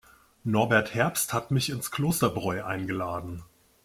Norbert 0.43 0.95
Herbst 0.95 1.31
hat 1.31 1.51
mich 1.51 1.69
ins 1.69 1.91
Klosterbräu 1.91 2.63
eingeladen. 2.65 3.43